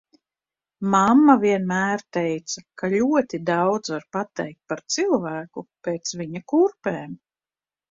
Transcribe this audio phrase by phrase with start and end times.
[0.93, 7.17] Mamma vienmēr teica, ka ļoti daudz var pateikt par cilvēku pēc viņa kurpēm.